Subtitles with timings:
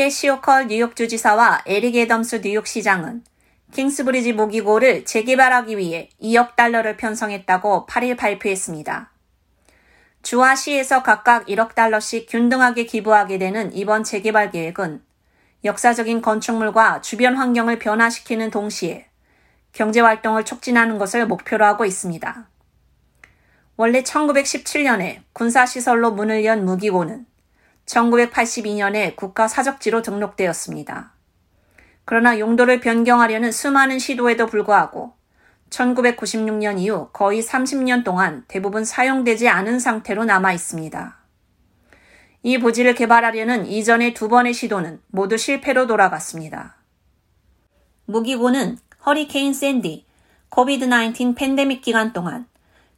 [0.00, 3.22] 캐시오컬 뉴욕 주지사와 에릭 애덤스 뉴욕시장은
[3.74, 9.12] 킹스브리지 모기고를 재개발하기 위해 2억 달러를 편성했다고 8일 발표했습니다.
[10.22, 15.02] 주와 시에서 각각 1억 달러씩 균등하게 기부하게 되는 이번 재개발 계획은
[15.66, 19.06] 역사적인 건축물과 주변 환경을 변화시키는 동시에
[19.74, 22.48] 경제 활동을 촉진하는 것을 목표로 하고 있습니다.
[23.76, 27.26] 원래 1917년에 군사시설로 문을 연 무기고는
[27.86, 31.12] 1982년에 국가 사적지로 등록되었습니다.
[32.04, 35.14] 그러나 용도를 변경하려는 수많은 시도에도 불구하고
[35.70, 41.16] 1996년 이후 거의 30년 동안 대부분 사용되지 않은 상태로 남아 있습니다.
[42.42, 46.76] 이 부지를 개발하려는 이전의 두 번의 시도는 모두 실패로 돌아갔습니다.
[48.06, 50.06] 무기고는 허리케인 샌디,
[50.48, 52.46] 코비드-19 팬데믹 기간 동안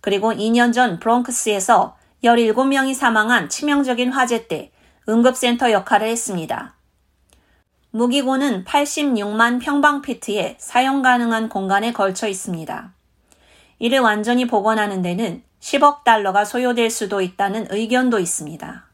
[0.00, 4.72] 그리고 2년 전 브롱크스에서 17명이 사망한 치명적인 화재 때
[5.08, 6.74] 응급센터 역할을 했습니다.
[7.90, 12.92] 무기고는 86만 평방피트의 사용 가능한 공간에 걸쳐 있습니다.
[13.78, 18.86] 이를 완전히 복원하는 데는 10억 달러가 소요될 수도 있다는 의견도 있습니다.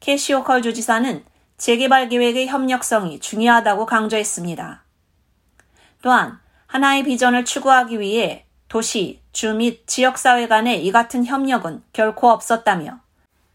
[0.00, 1.24] 캐시오컬 주지사는
[1.58, 4.84] 재개발 계획의 협력성이 중요하다고 강조했습니다.
[6.02, 12.98] 또한 하나의 비전을 추구하기 위해 도시, 주 및 지역사회 간의 이 같은 협력은 결코 없었다며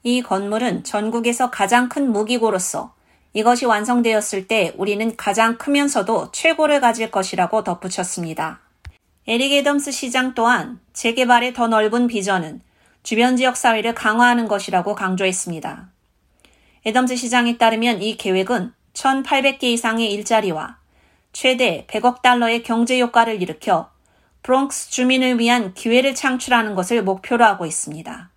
[0.03, 2.93] 이 건물은 전국에서 가장 큰 무기고로서
[3.33, 8.61] 이것이 완성되었을 때 우리는 가장 크면서도 최고를 가질 것이라고 덧붙였습니다.
[9.27, 12.61] 에릭 애덤스 시장 또한 재개발의 더 넓은 비전은
[13.03, 15.89] 주변 지역 사회를 강화하는 것이라고 강조했습니다.
[16.85, 20.77] 애덤스 시장에 따르면 이 계획은 1,800개 이상의 일자리와
[21.33, 23.91] 최대 100억 달러의 경제 효과를 일으켜
[24.43, 28.29] 브롱크스 주민을 위한 기회를 창출하는 것을 목표로 하고 있습니다.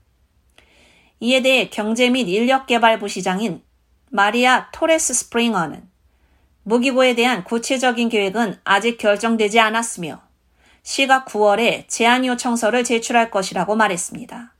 [1.21, 3.62] 이에 대해 경제 및 인력 개발 부 시장인
[4.11, 5.89] 마리아 토레스 스프링어는
[6.62, 10.23] 무기고에 대한 구체적인 계획은 아직 결정되지 않았으며
[10.83, 14.55] 시가 9월에 제안 요청서를 제출할 것이라고 말했습니다.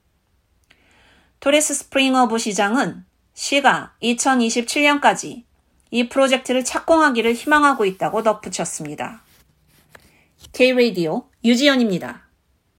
[1.39, 3.05] 토레스 스프링어 부시장은
[3.35, 5.45] 시가 2027년까지
[5.91, 9.23] 이 프로젝트를 착공하기를 희망하고 있다고 덧붙였습니다.
[10.56, 12.25] K-Radio 유지연입니다.